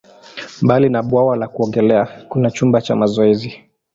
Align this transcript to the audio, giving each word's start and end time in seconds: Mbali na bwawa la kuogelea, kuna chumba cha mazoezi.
Mbali 0.61 0.89
na 0.89 1.01
bwawa 1.03 1.35
la 1.37 1.47
kuogelea, 1.47 2.05
kuna 2.29 2.51
chumba 2.51 2.81
cha 2.81 2.95
mazoezi. 2.95 3.63